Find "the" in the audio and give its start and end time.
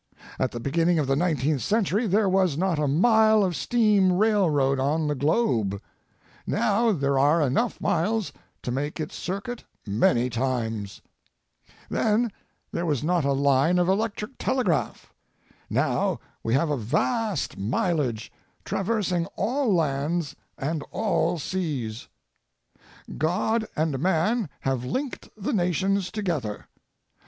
0.49-0.59, 1.05-1.15, 5.07-5.13, 25.37-25.53